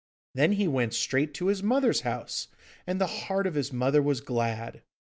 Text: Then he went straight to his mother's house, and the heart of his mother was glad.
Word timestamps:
Then 0.33 0.53
he 0.53 0.67
went 0.67 0.95
straight 0.95 1.31
to 1.35 1.45
his 1.45 1.61
mother's 1.61 2.01
house, 2.01 2.47
and 2.87 2.99
the 2.99 3.05
heart 3.05 3.45
of 3.45 3.53
his 3.53 3.71
mother 3.71 4.01
was 4.01 4.19
glad. 4.19 4.81